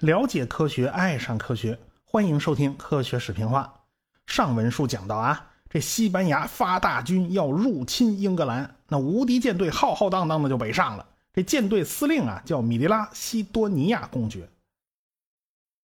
[0.00, 3.72] 了解科学，爱上科学，欢迎收听《科学视频化》。
[4.32, 11.06] 上文书讲到啊，这西班牙发大军要入侵英格兰，那无敌舰队浩浩荡荡的就北上了。
[11.32, 14.48] 这舰队司令啊，叫米迪拉西多尼亚公爵。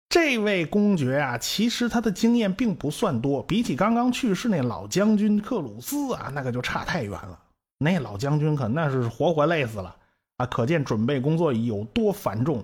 [0.08, 7.38] 这位公爵啊，其实他的经验并不算多，比起刚刚去世那老将军克鲁斯啊，那个就差太远了。
[7.82, 9.96] 那老将军可那是活活累死了
[10.36, 12.62] 啊，可见准备工作有多繁重。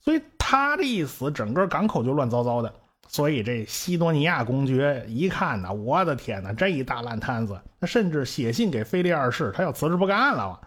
[0.00, 2.74] 所以他这一死，整个港口就乱糟糟的。
[3.06, 10.58] 所以这西多尼亚公爵一看呢，我的天哪，这一大烂摊子，他甚至写信给菲利二世，他要辞职不干了。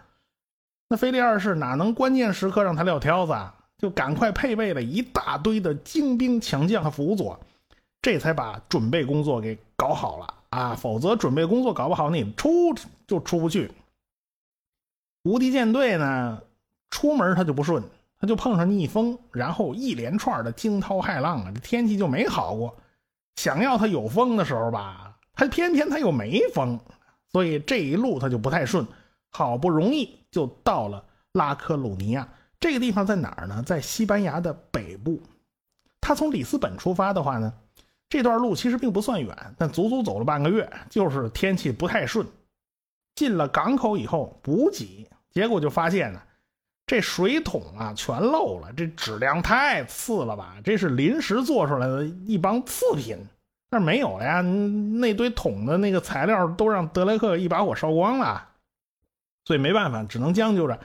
[0.88, 3.52] 那菲利二世哪能关键时刻让他撂挑子啊？
[3.78, 7.38] 就赶快配备了一大堆的精兵强将和辅佐，
[8.00, 10.74] 这才把准备工作给搞好了啊！
[10.74, 12.74] 否则准备工作搞不好，你出
[13.06, 13.70] 就出不去。
[15.28, 16.40] 无敌舰队呢，
[16.90, 17.82] 出门他就不顺。
[18.20, 22.76] 他就碰上逆风，然后一连串的惊涛骇浪啊，这天气就没好过。
[23.36, 26.80] 想要他有风的时候吧，他偏偏他又没风，
[27.30, 28.84] 所以这一路他就不太顺。
[29.30, 32.26] 好不容易就到了拉科鲁尼亚
[32.58, 33.62] 这个地方，在哪儿呢？
[33.62, 35.22] 在西班牙的北部。
[36.00, 37.52] 他从里斯本出发的话呢，
[38.08, 42.26] 这段路其实并不算远，但足足走了半个月，就是天气不太顺。
[43.14, 46.22] 进了港口以后补给，结果就发现呢。
[46.86, 50.56] 这水桶啊，全漏了，这质量太次了吧？
[50.64, 53.14] 这是临时做出来的一帮次品，
[53.70, 54.40] 那没有了呀。
[54.40, 58.48] 那堆桶的那个材料都让德雷克一把火烧光了，
[59.44, 60.80] 所以没办法，只能将就着。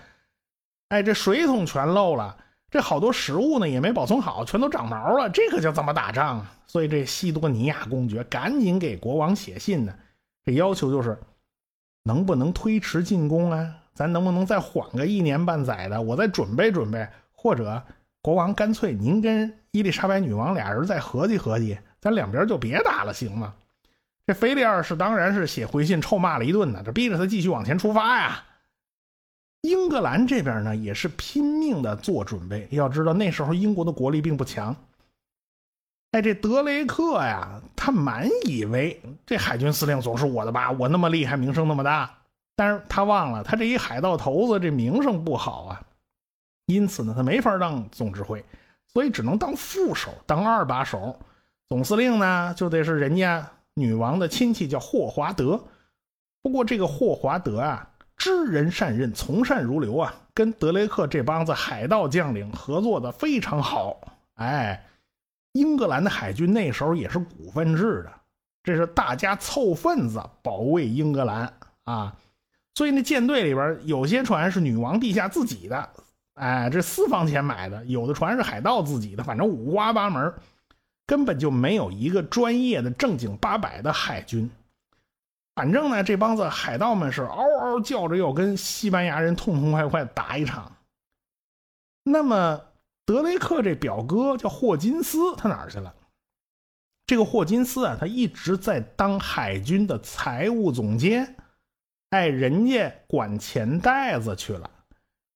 [0.89, 2.35] 哎，这水桶全漏了，
[2.69, 5.29] 这好多食物呢也没保存好，全都长毛了。
[5.29, 6.51] 这可就怎么打仗啊？
[6.67, 9.95] 所以这西多尼亚公爵赶紧给国王写信呢，
[10.43, 11.17] 这要求就是，
[12.03, 13.75] 能不能推迟进攻啊？
[13.93, 16.01] 咱能不能再缓个一年半载的？
[16.01, 17.81] 我再准备准备，或者
[18.21, 23.53] 国王干脆您跟伊丽莎白女王俩人再合计合计，咱两边就别打了，行吗？
[24.25, 28.43] 这菲利二世当然是写回信臭骂了一顿呢，这逼着他继续往前出发呀。
[29.61, 34.75] 英格兰这边呢也是拼命的做准备，要知道那时候英国的国力并不强。
[36.11, 42.09] 哎，这德雷克呀，他满以为这海军司令总是我的吧，我那么厉害，名声那么大。
[42.55, 45.81] 但是他忘了，他这一海盗头子，这名声不好啊，
[46.67, 48.43] 因此呢，他没法当总指挥，
[48.93, 51.19] 所以只能当副手，当二把手。
[51.69, 55.63] 总司令呢，就得是人家女王的亲戚，叫霍华德。
[56.43, 63.99] 不过这个霍华德啊，知人善任，从善如流啊，跟德雷克这帮子海盗将领合作的非常好。
[64.35, 64.85] 哎，
[65.53, 68.11] 英格兰的海军那时候也是股份制的，
[68.63, 71.51] 这是大家凑份子保卫英格兰
[71.85, 72.15] 啊。
[72.75, 75.89] 所以那舰队里边有些船是女王陛下自己的，
[76.33, 80.33] 哎，这私房钱买的；有的船是海盗自己的，反正五花八门，
[81.05, 84.49] 根本就没有一个专业的正经八百的海军。
[85.53, 90.71] 反正呢，这帮子海盗们是嗷嗷叫着要跟西班牙人痛痛快快打一场。
[92.03, 92.59] 那么
[93.05, 95.93] 德雷克这表哥叫霍金斯，他哪儿去了？
[97.05, 101.35] 这个霍金斯啊，他一直在当海军的财务总监。
[102.13, 104.69] 哎，人家管钱袋子去了，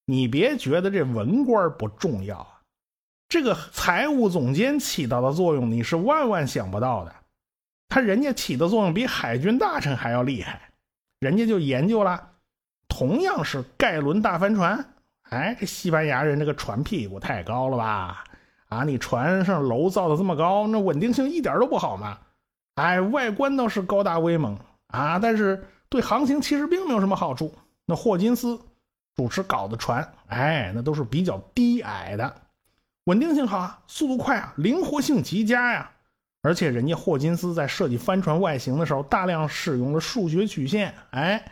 [0.05, 2.61] 你别觉得这文官不重要啊，
[3.27, 7.15] 这个财务总监起到的作用你是万万想不到的，
[7.89, 10.69] 他人家起的作用比海军大臣还要厉害，
[11.19, 12.29] 人家就研究了，
[12.87, 14.93] 同样是盖伦大帆船，
[15.31, 18.23] 哎，这西班牙人这个船屁股太高了吧？
[18.67, 22.19] 啊，你船上楼造的这么高，那稳定性一点都不好嘛？
[22.75, 24.55] 哎，外观倒是高大威猛
[24.89, 25.65] 啊，但是。
[25.89, 27.53] 对航行其实并没有什么好处。
[27.85, 28.59] 那霍金斯
[29.15, 32.41] 主持搞的船，哎，那都是比较低矮的，
[33.05, 35.91] 稳定性好啊，速度快啊，灵活性极佳呀。
[36.41, 41.43] 而且人家霍金斯在设计帆船外形的时候，大量使用了数学曲线，哎，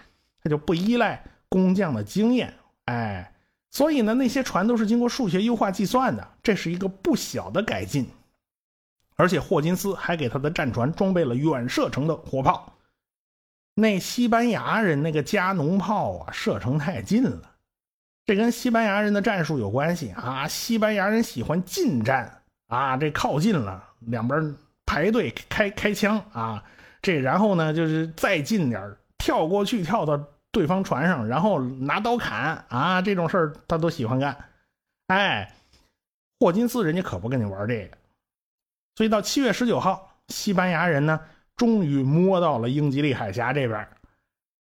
[0.44, 2.54] 他就不依赖工匠的经验，
[2.86, 3.34] 哎，
[3.72, 8.08] 所以呢，那些船都是经过数学优化计算的，这是一个不小的改进。
[9.16, 12.72] 而且霍金斯还给他的战船装备了远射程的火炮。
[13.78, 17.52] 那西班牙人那个加农炮啊，射程太近了，
[18.26, 20.48] 这跟西班牙人的战术有关系啊。
[20.48, 24.56] 西班牙人喜欢近战啊，这靠近了，两边
[24.86, 26.64] 排队开开枪啊，
[27.02, 30.18] 这然后呢就是再近点跳过去跳到
[30.52, 34.38] 对方船上，然后拿刀砍啊，这种事儿他都喜欢干。
[35.08, 35.54] 哎，
[36.40, 37.98] 霍金斯人家可不跟你玩这个，
[38.96, 41.20] 所以到七月十九号，西班牙人呢。
[41.56, 43.88] 终于摸到了英吉利海峡这边，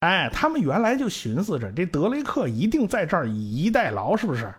[0.01, 4.55] 哎，他们原来就寻思着这德雷克一定在这儿以逸待劳，是不是？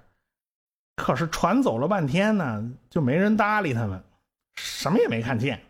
[0.95, 4.03] 可是船走了半天呢，就没人搭理他们，
[4.56, 5.62] 什么也没看见。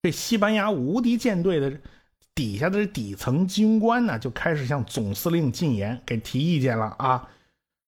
[0.00, 1.76] 这西班牙无敌舰队的
[2.34, 7.28] 底下的底层军官呢，就开始向总司令进言，给提意见了啊。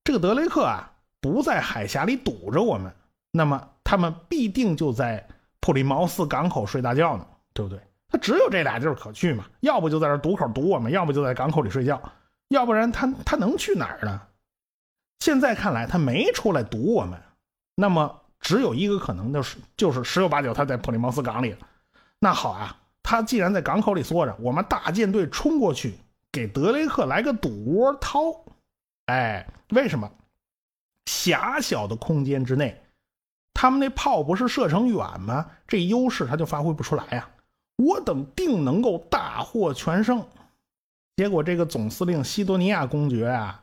[0.02, 2.92] 这个德雷克啊，不在海峡里堵着我们，
[3.30, 5.24] 那么他们必定就在
[5.60, 7.80] 普利茅斯港口睡大觉呢，对不对？
[8.08, 12.00] 他只有这俩地儿可去嘛，要不就在这堵口堵我们，要不就在港口里睡觉，
[12.48, 14.20] 要不然他他能去哪儿呢？
[15.20, 17.20] 现在看来他没出来堵我们，
[17.74, 21.54] 那么只有一个可能，就是就是十有八九他在普利茅斯港里。
[22.18, 25.94] 那好啊，他既然在港口里缩着，我们大舰队冲过去
[26.32, 28.18] 给德雷克来个堵窝掏。
[29.06, 30.10] 哎，为什么？
[31.06, 32.82] 狭小的空间之内，
[33.54, 35.50] 他们那炮不是射程远吗？
[35.66, 37.28] 这优势他就发挥不出来呀。
[37.80, 40.22] 我等定能够大获全胜。
[41.16, 43.62] 结果这个总司令西多尼亚公爵啊，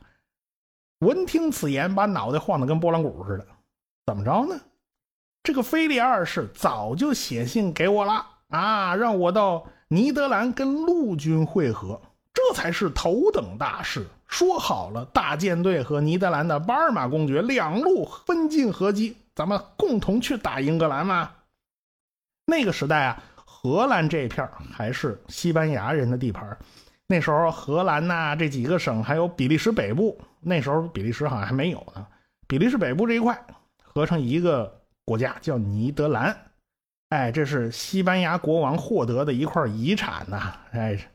[0.98, 3.46] 闻听此言，把脑袋晃得跟拨浪鼓似的。
[4.06, 4.60] 怎么着呢？
[5.44, 12.00] 这个菲利二世早就写信给我了啊，让我到尼德兰跟陆军会合，
[12.34, 14.04] 这才是头等大事。
[14.26, 21.30] 说好了，大舰队和尼德兰的巴尔马公爵两路分进合击，咱们共同去打英格兰嘛。
[22.46, 23.22] 那个时代啊。
[23.60, 26.56] 荷兰这片还是西班牙人的地盘
[27.08, 32.06] 那时候荷兰呐这几个省还有比利时北部，那时候比利时好像还没有呢。
[32.46, 33.36] 比利时北部这一块
[33.82, 36.36] 合成一个国家叫尼德兰，
[37.08, 40.56] 哎，这是西班牙国王获得的一块遗产呐。
[40.70, 41.10] 哎，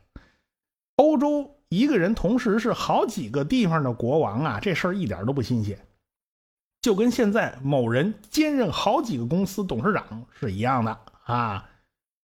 [0.98, 5.80] 欧洲一个人同时是好几个地方的国王啊，这事儿一点都不新鲜，
[6.82, 11.70] 就跟现在某人兼任好几个公司董事长是一样的啊。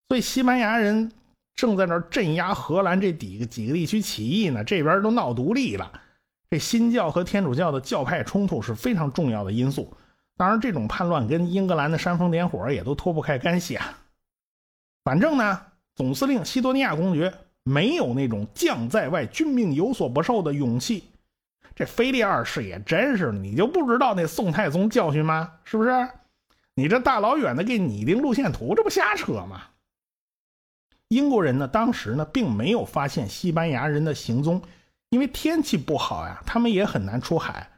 [0.08, 1.12] 所以西班牙人
[1.56, 5.92] 正在那镇压荷兰这几个几个地区起义呢，这边都闹独立了。
[6.50, 9.92] 这新教和天主教的教派冲突是非常重要的因素。
[10.38, 13.98] 当然，这种叛乱跟英格兰的煽风点火也都脱不开干系啊。
[15.04, 15.62] 反正呢，
[15.96, 21.06] 总司令西多尼亚公爵没有那种将在外，君命有所不受的勇气。
[21.74, 25.52] 这菲利二世也真是，你就不知道那宋太宗教训吗？
[25.64, 25.90] 是不是？
[26.76, 29.62] 你这大老远的给拟定路线图，这不瞎扯吗？
[31.10, 34.62] 英国人呢，当时呢，并没有发现西班牙人的行踪，
[35.10, 37.70] 因为天气不好呀，他们也很难出海。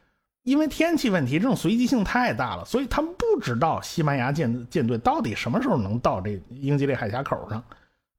[0.44, 7.62] 因为天气问题，这种随机性太大了，所以他们不知道西班牙舰舰队到底什么时候能到这英吉利海峡口上。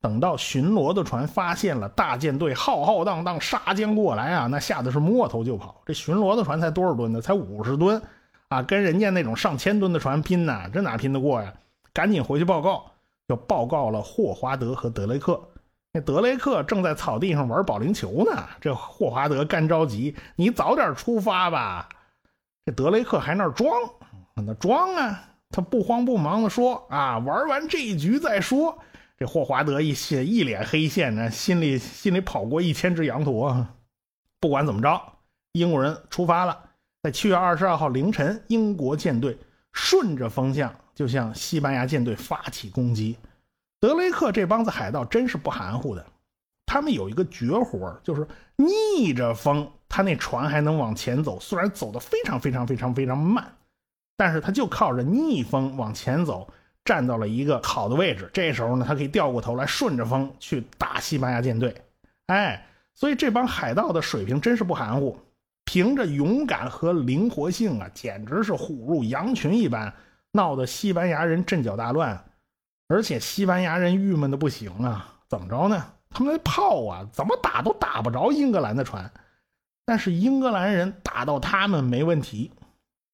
[0.02, 5.82] 等到巡逻的船发现了大舰队浩浩荡荡杀将过来啊，那吓得是摸头就跑。
[5.86, 7.20] 这巡逻的船才多少吨呢？
[7.20, 8.02] 才五十吨
[8.48, 11.52] 啊，跟人家那种上千吨的船拼呐，这哪拼得过呀？
[11.92, 12.92] 赶紧回去报告。
[13.30, 15.40] 就报告了霍华德和德雷克。
[15.94, 18.44] 那德雷克正在草地上玩保龄球呢。
[18.60, 21.88] 这霍华德干着急：“你早点出发吧。”
[22.66, 23.70] 这德雷克还那装，
[24.34, 25.26] 那装啊！
[25.52, 28.76] 他不慌不忙的说：“啊，玩完这一局再说。”
[29.18, 33.68] 这霍华德一写一脸黑线呢，心里心里跑过一千只羊驼。
[34.40, 35.00] 不管怎么着，
[35.52, 36.58] 英国人出发了。
[37.04, 39.38] 在七月二十二号凌晨，英国舰队
[39.74, 40.74] 顺着风向。
[40.96, 43.18] 就向西班牙舰队发起攻击，
[43.80, 46.06] 德雷克这帮子海盗真是不含糊的，
[46.66, 48.28] 他们有一个绝活，就是
[48.58, 53.50] 逆着风，他那船还能往前走，虽然走的非常非常非常非常慢，
[54.18, 56.52] 但是他就靠着逆风往前走，
[56.84, 58.30] 站到了一个好的位置。
[58.34, 61.74] 这时候呢，他可以掉过头来，顺着风去打西班牙舰队。
[62.26, 65.18] 哎，所以这帮海盗的水平真是不含糊，
[65.72, 69.94] 凭着勇敢和灵活性啊，简直是虎入羊群一般。
[70.32, 72.26] 闹得西班牙人阵脚大乱，
[72.88, 75.20] 而且西班牙人郁闷的不行啊！
[75.28, 75.86] 怎么着呢？
[76.10, 79.12] 他们那炮啊，怎么打都打不着英格兰的船，
[79.86, 82.52] 但是英格兰人打到他们没问题，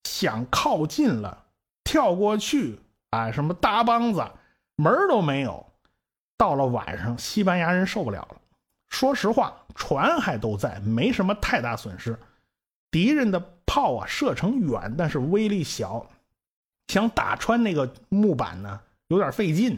[0.06, 1.44] 想靠近了，
[1.84, 4.26] 跳过去啊，什么搭帮子，
[4.78, 5.66] 门都没有。
[6.38, 8.38] 到了晚上，西班牙人受不了了。
[8.88, 12.18] 说实话，船还都在，没什么太大损失。
[12.96, 16.10] 敌人的炮啊，射程远，但是威力小。
[16.88, 19.78] 想打穿那个木板呢，有点费劲，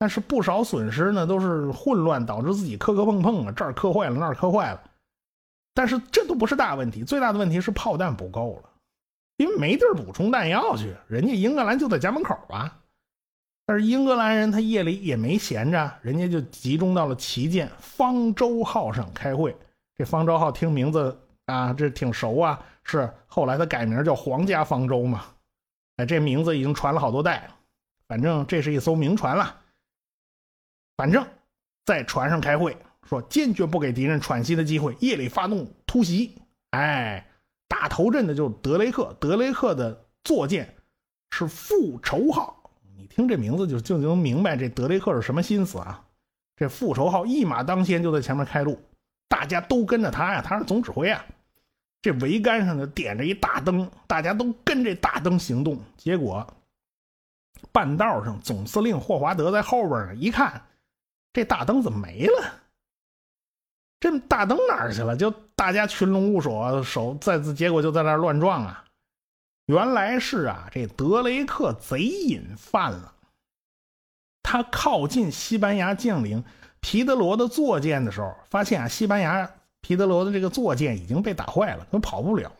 [0.00, 4.82] 但是不少损失呢都是混乱导致自己磕磕碰碰啊，这儿磕坏了那儿磕坏了，
[5.74, 8.70] 但是这都不是大问题，最大的问题是炮弹不够了，
[9.36, 12.80] 因为没地儿补充弹药去，人家英格兰就在家门口啊。
[13.64, 19.56] 但是英格兰人他夜里也没闲着，人家就集中到了旗舰方舟号上开会。
[19.96, 25.24] 这方舟号听名字啊，这挺熟啊，是后来他改名叫皇家方舟嘛。
[25.96, 27.48] 哎，这名字已经传了好多代，
[28.08, 29.60] 反正这是一艘名船了。
[30.96, 31.26] 反正，
[31.84, 32.76] 在船上开会，
[33.08, 36.36] 说坚决不给敌人喘息的机会，夜里发动突袭。
[36.70, 37.26] 哎，
[37.68, 40.74] 打头阵的就是德雷克，德雷克的坐舰
[41.30, 42.70] 是复仇号。
[42.96, 46.04] 你听这名字就就能明白这德雷克是什么心思啊？
[46.56, 48.80] 这复仇号一马当先就在前面开路，
[49.28, 51.24] 大家都跟着他呀，他是总指挥啊。
[52.02, 55.80] 这桅杆上呢点着一大灯，大家都跟这大灯行动。
[55.96, 56.46] 结果
[57.72, 60.62] 半道上，总司令霍华德在后边呢，一看
[61.32, 62.60] 这大灯怎么没了？
[64.00, 65.16] 这大灯哪儿去了？
[65.16, 68.84] 就大家群龙无首，手在结果就在那乱撞啊！
[69.64, 73.14] 原来是啊，这德雷克贼瘾犯了。
[74.42, 76.44] 他靠近西班牙将领
[76.84, 79.50] 皮德罗的坐舰的时候，发现啊，西班牙
[79.80, 82.52] 皮德罗的这个坐舰已经被打坏了，他跑不了。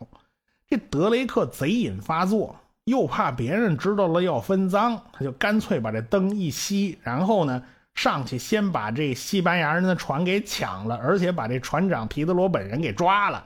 [0.67, 7.63] 这德雷克贼瘾发作，又怕别人知道了要分赃，他就干脆把这灯一熄，然后呢，
[7.95, 13.45] 上去先把这西班牙人的船给抢了，而且把这船长皮德罗本人给抓了。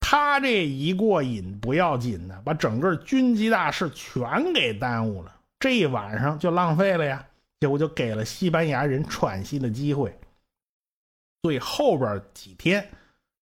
[0.00, 5.32] 他这一过瘾不要紧呢，把整个军机大事全给耽误了。
[5.60, 7.24] 这一晚上就浪费了呀，
[7.60, 10.18] 结果就给了西班牙人喘息的机会。
[11.42, 12.90] 所以后边几天，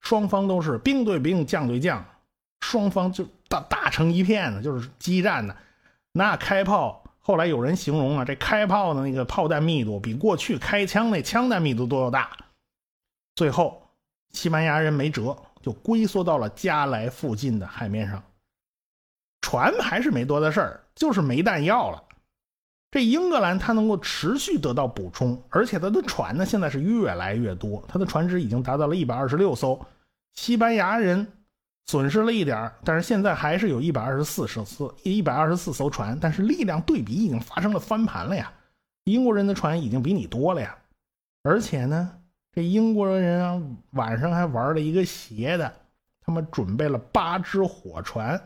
[0.00, 2.04] 双方都是兵对兵，将对将，
[2.60, 5.56] 双方就打打成一片呢，就是激战呢。
[6.12, 12.36] 那开炮，后来有人形容啊，这开炮的那个炮弹密度比过去开枪那枪弹密度都要大。
[13.34, 13.90] 最后，
[14.30, 18.22] 西班牙人没辙，就龟缩到了加莱附近的海面上。
[19.40, 22.04] 船还是没多大事儿，就是没弹药了。
[22.90, 29.78] 这英格兰它能够持续得到补充，而且它的船呢现在是越来越多，它的船只已经达到了一百二十六艘。
[30.34, 31.26] 西班牙人
[31.86, 38.52] 损失了一点但是现在还是有一百二十四艘一百二十四艘船，但是力量对比已经发生了翻盘了呀。
[39.04, 40.76] 英国人的船已经比你多了呀，
[41.42, 42.10] 而且呢，
[42.52, 45.70] 这英国人啊晚上还玩了一个邪的，
[46.20, 48.40] 他们准备了八只火船，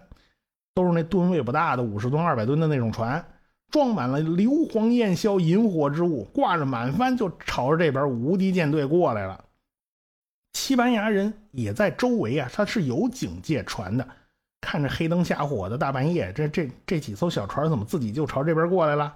[0.75, 3.25] 都是那吨位不大的五十吨、二百吨的那种船。
[3.73, 9.45] 装满了硫磺、焰硝、引火之物，挂着满帆就朝着这边无敌舰队过来了。
[10.52, 14.07] 西班牙人也在周围啊，他是有警戒船的。
[14.61, 19.12] 看着黑灯瞎火的大半夜，这这这几艘小船怎么自己就朝这边过来了？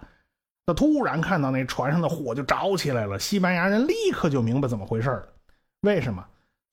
[0.65, 5.29] 他突然看到那船上的火就着起来了，西班牙人立刻就明白怎么回事了。
[5.83, 6.27] 为什么？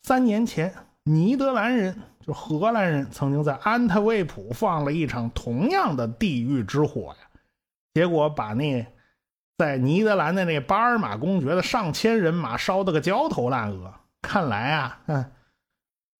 [0.03, 0.73] 三年前，
[1.03, 7.27] 尼德兰人就荷兰人曾经在安特卫普放了一场同样的地狱之火呀。
[7.93, 8.85] 结果把那
[9.57, 13.93] 在尼德兰的那巴尔马公爵的上千人马烧得个焦头烂额。
[14.21, 15.31] 看来啊，嗯，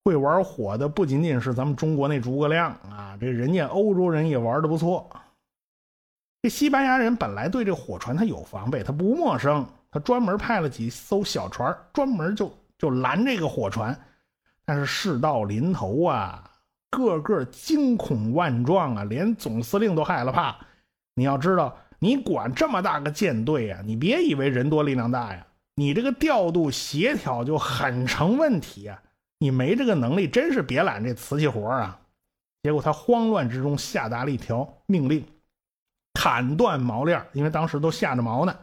[0.04, 5.10] 会玩火的不仅仅是咱们中国那诸葛亮啊，这人家欧洲人也玩的不错。
[6.42, 13.98] 这西班牙人本来对这火船他有防备，他不陌生，他专门派了几艘小船，专门就就拦这个火船。
[14.66, 16.44] 但是事到临头啊，
[16.92, 20.56] 个个惊恐万状啊，连总司令都害了怕。
[21.16, 29.02] 你要知道，你管这么大个舰队啊，你别以为人多力量大呀，你这个调度协调就很成问题啊！
[29.40, 32.00] 你没这个能力，真是别揽这瓷器活啊！
[32.64, 35.26] 结果他慌乱之中下达了一条命令：
[36.14, 38.56] 砍断锚链，因为当时都下着锚呢。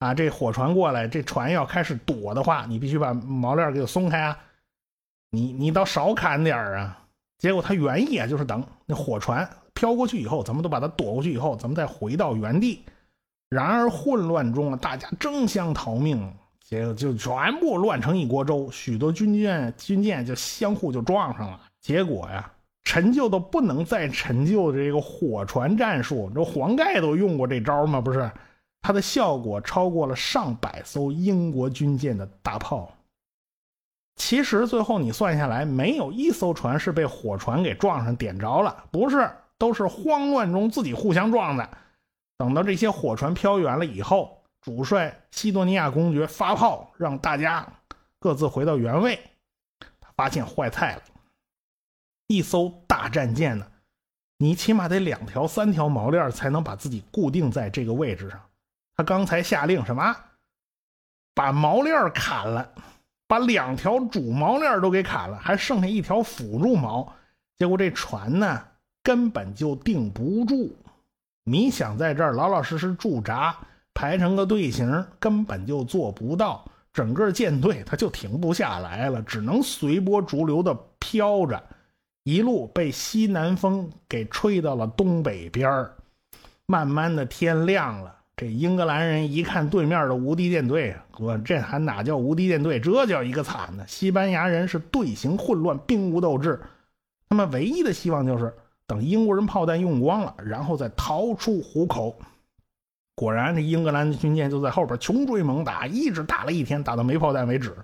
[0.00, 4.38] 啊，这火船过来，这船要开始躲的话，你必须把锚链给我松开啊！
[5.30, 7.06] 你你倒少砍点啊！
[7.38, 9.48] 结果他原意啊，就是等那火船。
[9.82, 12.84] 飘过去以后，咱们都把它躲过去以后，咱们再回到原地。
[13.50, 18.70] 然而混乱中啊，大家争相逃命，结果就全部乱成一锅粥。
[18.70, 21.60] 许多军舰军舰就相互就撞上了。
[21.80, 22.48] 结果呀，
[22.84, 28.00] 陈旧的不能再陈旧的这个火船战术，这黄盖都用过这招吗？
[28.00, 28.30] 不是，
[28.82, 32.88] 它的效果超过了上百艘英国军舰的大炮。
[34.14, 39.28] 其实最后你算下来，没有一艘船是被火船给撞上点着了，不是。
[39.62, 41.70] 都是慌乱中自己互相撞的。
[42.36, 47.64] 等到这些火船飘远了以后，主帅西多尼亚公爵发炮，让大家
[48.18, 49.16] 各自回到原位。
[50.00, 51.02] 他发现坏菜了，
[52.26, 53.64] 一艘大战舰呢，
[54.38, 58.40] 你起码得两条、三条锚链才能把自己固定在这个位置上。
[58.96, 60.16] 他刚才下令什么？
[61.34, 62.68] 把锚链砍了，
[63.28, 67.08] 把两条主锚链都给砍了，还剩下一条辅助锚。
[67.56, 68.64] 结果这船呢？
[69.02, 70.74] 根本就定不住，
[71.44, 73.56] 你想在这儿老老实实驻扎，
[73.94, 76.64] 排成个队形，根本就做不到。
[76.92, 81.62] 整个舰队它就停不下来了，只能随波逐流的飘着，
[82.22, 85.94] 一路被西南风给吹到了东北边儿。
[86.66, 92.78] 慢慢的天亮了，这英格兰人一看对面的无敌舰队，我这还哪叫无敌舰队？
[92.78, 93.84] 这叫一个惨呢！
[93.88, 96.60] 西班牙人是队形混乱，兵无斗志，
[97.28, 98.54] 他们唯一的希望就是
[98.92, 102.14] 等英国人炮弹用光了，然后再逃出虎口。
[103.14, 107.74] 果然，这英格兰的军舰就在后边穷追猛打，一直打了一天，打到没炮弹为止。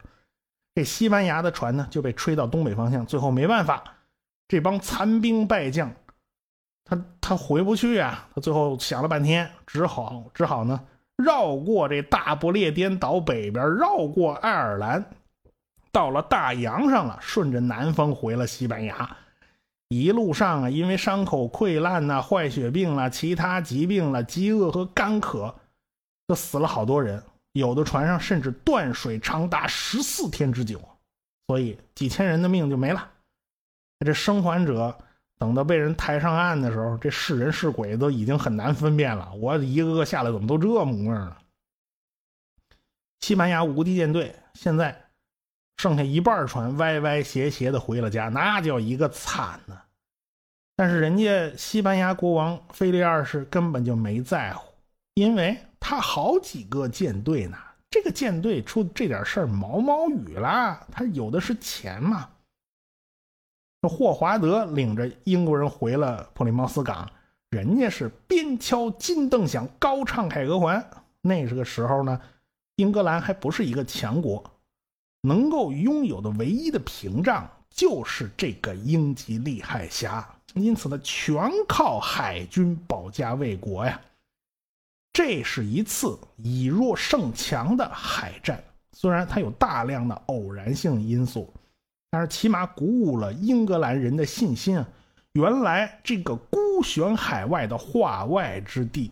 [0.75, 3.83] 这西班牙的船呢就被吹到东北方向，最后没办法，
[4.49, 5.91] 这帮残兵败将，
[6.85, 8.29] 他他回不去啊！
[8.35, 10.79] 他最后想了半天，只好只好呢
[11.17, 15.05] 绕过这大不列颠岛北边，绕过爱尔兰，
[15.91, 19.17] 到了大洋上了，顺着南方回了西班牙。
[19.89, 25.55] 一路上啊，因为伤口溃烂呐、坏血病了、其他疾病了、饥饿和干渴，
[26.27, 27.23] 就死了好多人。
[27.53, 30.81] 有的船上甚至断水长达十四天之久，
[31.47, 33.11] 所以几千人的命就没了。
[34.05, 34.97] 这生还者
[35.39, 39.33] 等到被人抬上岸的时候，这是人是鬼都已经很难分辨了。
[39.35, 41.39] 我一个个下来怎么都这模样了？
[43.21, 45.08] 西班牙无敌舰队现在
[45.79, 49.81] 剩下一半船歪歪斜斜的回了家，那叫一个惨呢。
[50.77, 54.73] 但是人家西班牙国王腓力二世根本就没在乎，
[55.15, 55.57] 因为。
[55.81, 57.57] 他好几个舰队呢，
[57.89, 62.29] 这个舰队出这点事儿毛毛雨啦，他有的是钱嘛。
[63.89, 67.09] 霍华德领着英国人回了普利茅斯港，
[67.51, 70.85] 人家是边敲金灯响，高唱凯歌还。
[71.21, 72.21] 那是个时候呢，
[72.75, 74.45] 英格兰还不是一个强国，
[75.21, 84.01] 能够拥有的唯一的屏障就是这个英吉利海峡，因此呢，全靠海军保家卫国呀。
[85.13, 91.53] 这是一次以弱胜强的海战，虽然它有大量的偶然性因素，
[92.11, 94.89] 但是起码鼓舞了英格兰人的信心啊！
[95.33, 99.11] 原来这个孤悬海外的化外之地，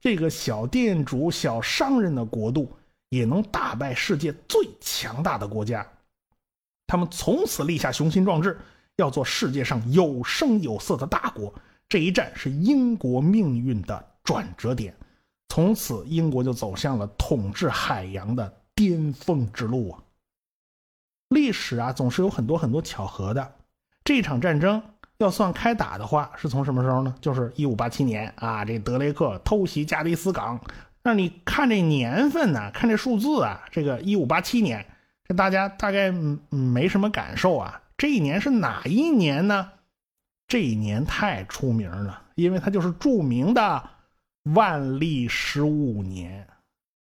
[0.00, 2.70] 这个小店主、小商人的国度，
[3.08, 5.86] 也能打败世界最强大的国家。
[6.86, 8.58] 他们从此立下雄心壮志，
[8.96, 11.52] 要做世界上有声有色的大国。
[11.88, 14.94] 这一战是英国命运的转折点。
[15.48, 20.02] 从此，英国就走向了统治海洋的巅峰之路啊！
[21.28, 23.54] 历史啊，总是有很多很多巧合的。
[24.04, 24.82] 这场战争
[25.18, 27.14] 要算开打的话，是从什么时候呢？
[27.20, 30.60] 就是一五八七年啊，这德雷克偷袭加的斯港。
[31.06, 32.72] 那你看这年份呢？
[32.74, 34.84] 看这数字啊，这个一五八七年，
[35.24, 36.10] 这大家大概
[36.50, 37.80] 没什么感受啊。
[37.96, 39.70] 这一年是哪一年呢？
[40.48, 43.90] 这一年太出名了，因为它就是著名的。
[44.54, 46.48] 万历十五年，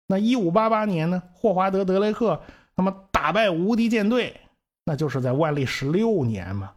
[0.08, 1.24] 那一五八八年呢？
[1.34, 2.42] 霍华德·德雷克
[2.76, 4.42] 那么打败无敌舰队，
[4.84, 6.74] 那就是在万历十六年嘛。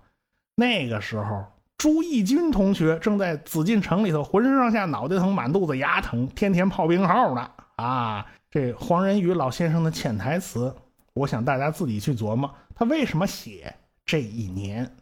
[0.55, 1.47] 那个时候，
[1.79, 7.49] 朱翊钧同学正在紫禁城里头，浑身上下脑袋疼，满肚子牙疼，天天泡病号呢。
[7.77, 10.75] 啊，这黄仁宇老先生的潜台词，
[11.15, 13.73] 我想大家自己去琢磨，他为什么写
[14.05, 14.93] 这一年。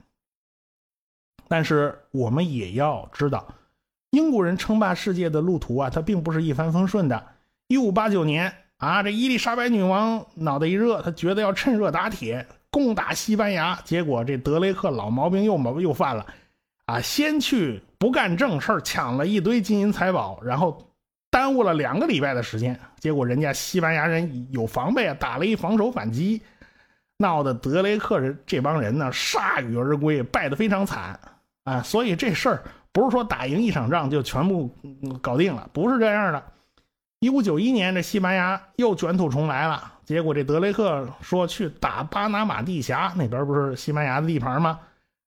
[1.48, 3.46] 但是我们也要知道。
[4.10, 7.26] 英国人称霸世界的路途啊，它并不是一帆风顺的。
[7.68, 13.80] 一五八九年啊，这伊丽莎白女王脑袋一热，她觉得要趁热打铁，攻打西班牙。
[13.84, 16.26] 结果这德雷克老毛病又毛又犯了，
[16.86, 20.90] 啊，先去不干正事抢了一堆金银财宝，然后
[21.30, 22.78] 耽误了两个礼拜的时间。
[22.98, 26.42] 结果人家西班牙人有防备啊，打了一防守反击，
[27.18, 31.20] 闹得德雷克人这帮人呢铩羽而归，败得非常惨
[31.64, 31.82] 啊。
[31.82, 32.62] 所以这事儿。
[32.92, 34.74] 不是说打赢一场仗就全部
[35.20, 36.42] 搞定了，不是这样的。
[37.18, 39.92] 一五九一年，这西班牙又卷土重来了。
[40.06, 44.80] 结果这德雷克说去打巴拿马地峡，那边不是西班牙的地盘吗？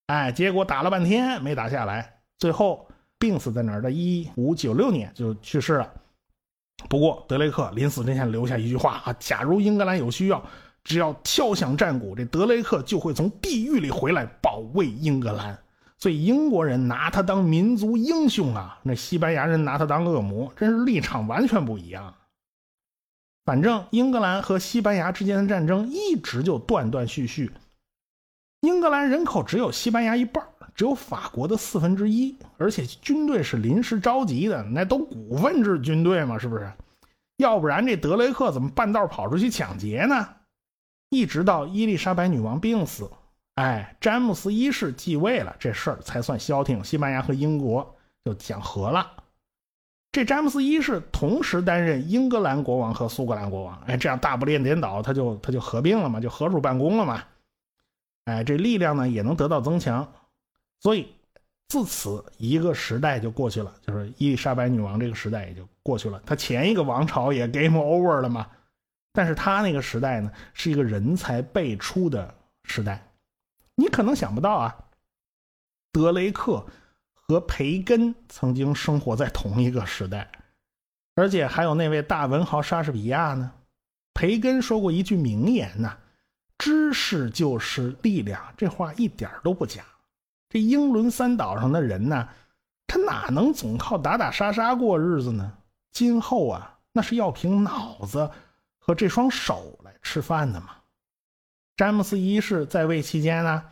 [0.09, 2.87] 哎，结果打了半天没打下来，最后
[3.19, 3.91] 病死在哪儿的？
[3.91, 5.87] 一五九六年就去世了。
[6.89, 10.43] 不过德雷克临死之前留下一句话啊：假如英格兰有需要，
[10.83, 15.55] 只要敲响战鼓，这德雷克就会从地狱里回来保卫英格兰。
[15.99, 22.15] 所以英国人拿他当民族英雄啊，那西班牙人拿他当恶魔，真是立场完全不一样。
[23.45, 27.51] 反正英格兰和西班牙之间的战争一直就断断续续。
[28.69, 30.43] 英格兰人口只有西班牙一半，
[30.75, 36.71] 只有法国的四分之一，而且军队是临时召集的，那都股份制军队嘛，是不是？
[37.37, 40.29] 要不然这德雷克怎么半道跑出去抢劫呢？
[41.09, 43.09] 一直到伊丽莎白女王病死。
[43.55, 46.83] 哎，詹姆斯一世继位了，这事儿才算消停。
[46.83, 49.05] 西班牙和英国就讲和了。
[50.11, 53.75] 这詹姆斯一世同时担任英格兰国王和苏格兰国王。
[53.87, 57.23] 哎，这样大不列颠岛他就他就合并了嘛，就合署办公了嘛。
[58.29, 60.13] 哎，这力量呢也能得到增强。
[60.79, 61.13] 所以，
[61.67, 66.21] 自此一个时代就过去了，就是伊丽莎白女王这个时代也就过去了。
[66.25, 68.47] 她前一个王朝也 game over 了嘛。
[69.11, 73.05] 但是她那个时代呢，是一个人才辈出的时代。
[73.75, 74.75] 你可能想不到啊，
[75.91, 76.65] 德雷克
[77.13, 80.31] 和培根曾经生活在同一个时代，
[81.15, 83.51] 而且还有那位大文豪莎士比亚呢。
[84.13, 85.97] 培根说过一句名言呐
[86.59, 89.81] ：“知识就是力量。”这话一点都不假。
[90.49, 92.29] 这英伦三岛上的人呢，
[92.85, 95.53] 他哪能总靠打打杀杀过日子呢？
[95.91, 98.29] 今后啊，那是要凭脑子
[98.77, 100.69] 和这双手来吃饭的嘛。
[101.77, 103.63] 詹姆斯一世在位期间呢，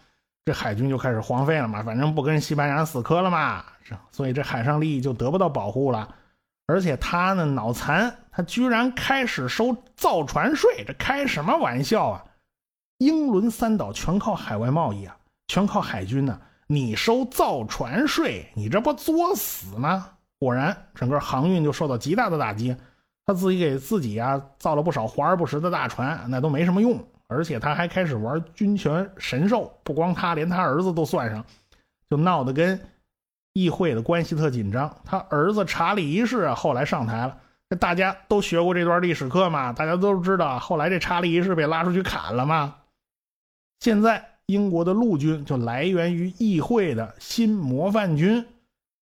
[0.46, 3.66] 这海军就开始荒废了嘛，反正不跟西班牙死磕了嘛，
[4.12, 6.16] 所以这海上利益就得不到保护了。
[6.68, 12.24] 而且他呢脑残，他居然开始收造船税，这开什么玩笑啊？
[12.98, 15.16] 英伦三岛全靠海外贸易啊，
[15.48, 20.10] 全靠海军呢，你收造船税，你这不作死吗？
[20.40, 22.76] 果然，整个航运就受到极大的打击，
[23.26, 27.04] 他自己给自己啊造了不少华而不实的大船，那都没什么用。
[27.28, 31.44] 而且他还开始玩军权神授，不光他，连他儿子都算上，
[32.10, 32.80] 就闹得跟
[33.54, 34.96] 议会的关系特紧张。
[35.04, 37.38] 他儿子查理一世啊，后来上台了，
[37.70, 42.76] 这大家都学过这段历史课嘛，大家都知道，后来这查理一世被拉出去砍了嘛。
[43.80, 48.46] 现在英国的陆军就来源于议会的新模范军，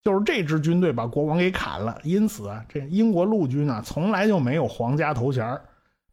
[0.04, 5.60] 就是这支军队把国王给砍了，因此啊，这英国陆军啊从来就没有皇家头衔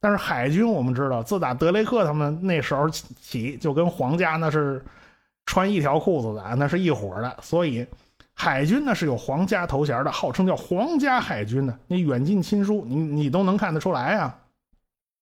[0.00, 4.84] 但是海军，我们知道，自打德雷克他们那时候起，就跟皇家那是
[5.46, 7.38] 穿一条裤子的，那是一伙的。
[7.40, 7.86] 所以，
[8.34, 11.78] 海军呢是有皇家头衔的，号称叫皇家海军的。
[11.86, 14.36] 那远近亲疏，你你都能看得出来啊。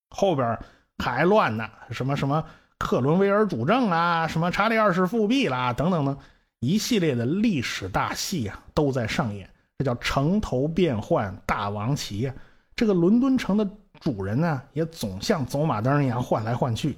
[0.09, 0.59] 后边
[0.96, 2.42] 还乱呢，什么什么
[2.81, 6.19] 克伦威尔主政啊，什么查理二世复辟啦，等等的
[6.59, 9.49] 一系列的历史大戏啊，都在上演。
[9.79, 12.35] 这叫城头变幻大王旗呀。
[12.75, 13.71] 这个伦敦城的。
[14.01, 16.97] 主人呢，也总像走马灯一样换来换去。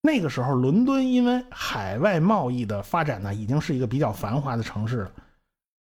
[0.00, 5.10] 那个时候，伦敦因为海外贸易的发展呢，已经是一个比较繁华的城市了。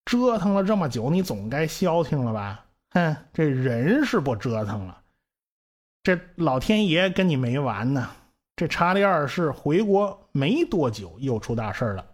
[0.04, 2.64] 折腾了这么久，你总该消停了吧？
[2.90, 5.00] 哼，这人是不折腾了，
[6.04, 8.08] 这老天爷跟你没完呢。
[8.58, 12.04] 这查理二世回国没多久，又出大事了。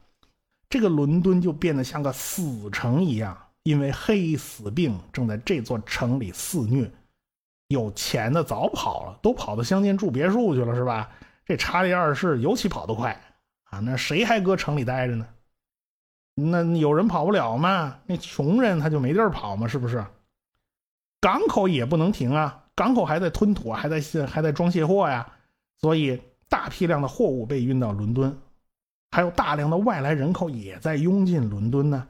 [0.68, 6.92] 这个伦敦就变得像个死城一样，因为黑死病正在这座城里肆虐。
[7.68, 11.08] 有钱的早跑了，都跑到乡间住别墅去了，是吧？
[11.46, 13.18] 这查理二世尤其跑得快
[13.70, 13.78] 啊！
[13.78, 15.26] 那谁还搁城里待着呢？
[16.34, 18.00] 那有人跑不了吗？
[18.04, 19.66] 那穷人他就没地儿跑吗？
[19.66, 20.04] 是不是？
[21.22, 25.26] 港口也不能停啊，港口还在吞吐，还在还在装卸货呀。
[25.80, 28.36] 所以大批量的货物被运到伦敦，
[29.10, 32.06] 还有大量的外来人口也在涌进伦敦呢。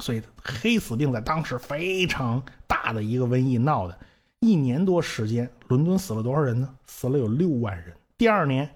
[0.00, 3.98] 所以黑死病在当时非常大的一个瘟疫闹的。
[4.40, 6.68] 一年多时间，伦敦死了多少人呢？
[6.86, 7.96] 死了有六万人。
[8.18, 8.70] 第二年，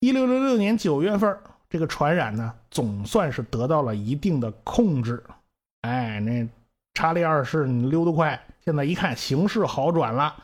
[0.00, 1.38] 一六六六年九月份，
[1.68, 5.22] 这个传染呢，总算是得到了一定的控制。
[5.82, 6.48] 哎，那
[6.94, 10.34] 查理二世你溜得快，现在一看形势好转了，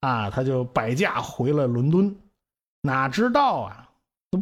[0.00, 2.16] 啊，他就摆驾回了伦敦。
[2.82, 3.90] 哪知道啊，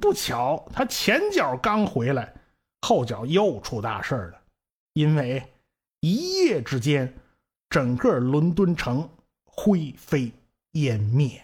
[0.00, 2.34] 不巧，他前脚刚回来，
[2.82, 4.40] 后脚又出大事了，
[4.92, 5.42] 因为
[6.00, 7.14] 一夜之间，
[7.70, 9.08] 整个伦敦城。
[9.58, 10.30] 灰飞
[10.72, 11.42] 烟灭。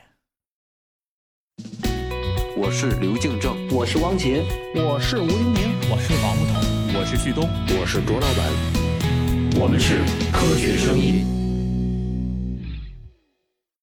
[2.59, 4.45] 我是刘敬正，我是汪杰，
[4.77, 7.49] 我是吴英明，我是王木头，我是旭东，
[7.81, 10.01] 我是卓老板，我们是
[10.31, 11.42] 科学声音。